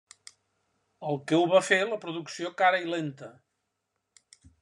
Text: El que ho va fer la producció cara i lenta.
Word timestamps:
El 1.09 1.19
que 1.31 1.37
ho 1.41 1.43
va 1.51 1.61
fer 1.67 1.79
la 1.91 1.99
producció 2.07 2.51
cara 2.63 2.81
i 2.87 2.91
lenta. 2.95 3.31